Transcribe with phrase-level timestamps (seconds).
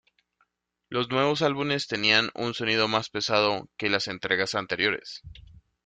[0.89, 5.21] Los nuevos álbumes tenían un sonido más "pesado" que las entregas anteriores.